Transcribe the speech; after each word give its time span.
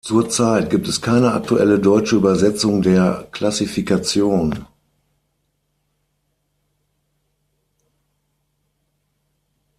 Zurzeit 0.03 0.71
gibt 0.71 0.87
es 0.87 0.99
keine 1.03 1.31
aktuelle 1.31 1.77
deutsche 1.79 2.15
Übersetzung 2.15 2.81
der 2.81 3.27
Klassifikation. 3.31 4.65